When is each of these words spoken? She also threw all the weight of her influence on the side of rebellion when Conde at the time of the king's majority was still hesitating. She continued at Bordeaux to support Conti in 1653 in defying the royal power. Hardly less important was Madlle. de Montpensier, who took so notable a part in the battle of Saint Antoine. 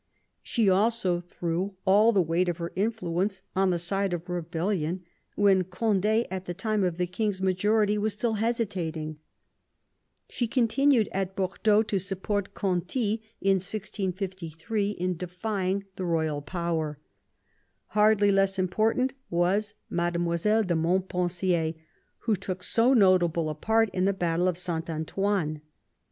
She 0.41 0.67
also 0.67 1.19
threw 1.19 1.75
all 1.85 2.11
the 2.11 2.23
weight 2.23 2.49
of 2.49 2.57
her 2.57 2.71
influence 2.75 3.43
on 3.55 3.69
the 3.69 3.77
side 3.77 4.13
of 4.15 4.27
rebellion 4.29 5.03
when 5.35 5.63
Conde 5.63 6.07
at 6.07 6.45
the 6.45 6.55
time 6.55 6.83
of 6.83 6.97
the 6.97 7.05
king's 7.05 7.39
majority 7.39 7.99
was 7.99 8.13
still 8.13 8.33
hesitating. 8.41 9.19
She 10.27 10.47
continued 10.47 11.07
at 11.11 11.35
Bordeaux 11.35 11.83
to 11.83 11.99
support 11.99 12.55
Conti 12.55 13.21
in 13.41 13.57
1653 13.57 14.89
in 14.89 15.17
defying 15.17 15.83
the 15.97 16.05
royal 16.05 16.41
power. 16.41 16.97
Hardly 17.89 18.31
less 18.31 18.57
important 18.57 19.13
was 19.29 19.75
Madlle. 19.87 20.63
de 20.65 20.75
Montpensier, 20.75 21.75
who 22.21 22.35
took 22.35 22.63
so 22.63 22.95
notable 22.95 23.49
a 23.49 23.53
part 23.53 23.89
in 23.93 24.05
the 24.05 24.13
battle 24.13 24.47
of 24.47 24.57
Saint 24.57 24.89
Antoine. 24.89 25.61